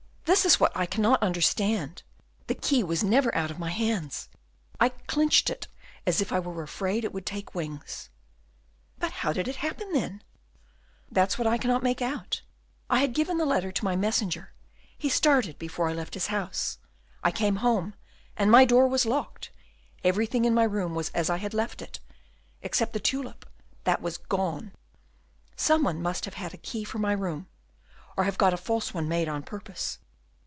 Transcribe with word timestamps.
this 0.25 0.45
is 0.45 0.61
what 0.61 0.71
I 0.73 0.85
cannot 0.85 1.21
understand. 1.21 2.03
The 2.47 2.55
key 2.55 2.83
was 2.83 3.03
never 3.03 3.35
out 3.35 3.51
of 3.51 3.59
my 3.59 3.69
hands; 3.69 4.29
I 4.79 4.87
clinched 4.87 5.49
it 5.49 5.67
as 6.07 6.21
if 6.21 6.31
I 6.31 6.39
were 6.39 6.63
afraid 6.63 7.03
it 7.03 7.11
would 7.11 7.25
take 7.25 7.53
wings." 7.53 8.09
"But 8.97 9.11
how 9.11 9.33
did 9.33 9.49
it 9.49 9.57
happen, 9.57 9.91
then?" 9.91 10.23
"That's 11.11 11.37
what 11.37 11.47
I 11.47 11.57
cannot 11.57 11.83
make 11.83 12.01
out. 12.01 12.43
I 12.89 12.99
had 12.99 13.11
given 13.11 13.39
the 13.39 13.45
letter 13.45 13.73
to 13.73 13.83
my 13.83 13.97
messenger; 13.97 14.53
he 14.97 15.09
started 15.09 15.59
before 15.59 15.89
I 15.89 15.93
left 15.93 16.13
his 16.13 16.27
house; 16.27 16.77
I 17.21 17.31
came 17.31 17.57
home, 17.57 17.93
and 18.37 18.49
my 18.49 18.63
door 18.63 18.87
was 18.87 19.05
locked, 19.05 19.51
everything 20.01 20.45
in 20.45 20.53
my 20.53 20.63
room 20.63 20.95
was 20.95 21.09
as 21.09 21.29
I 21.29 21.37
had 21.39 21.53
left 21.53 21.81
it, 21.81 21.99
except 22.61 22.93
the 22.93 23.01
tulip, 23.01 23.45
that 23.83 24.01
was 24.01 24.17
gone. 24.17 24.71
Some 25.57 25.83
one 25.83 26.01
must 26.01 26.23
have 26.23 26.35
had 26.35 26.53
a 26.53 26.57
key 26.63 26.85
for 26.85 26.99
my 26.99 27.11
room, 27.11 27.49
or 28.15 28.23
have 28.23 28.37
got 28.37 28.53
a 28.53 28.57
false 28.57 28.93
one 28.93 29.09
made 29.09 29.27
on 29.27 29.43
purpose." 29.43 29.97